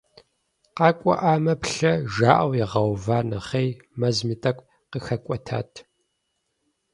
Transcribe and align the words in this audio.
КъакӀуэӀамэ, 0.77 1.53
плъэ, 1.63 1.93
жаӀэу 2.13 2.51
ягъэува 2.65 3.19
нэхъей, 3.29 3.69
мэзми 3.99 4.35
тӀэкӀу 4.41 4.67
къыхэкӀуэтат. 4.91 5.71